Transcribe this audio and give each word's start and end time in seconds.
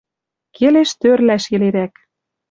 Келеш 0.55 0.89
тӧрлӓш 1.01 1.43
йӹлерӓк. 1.51 1.93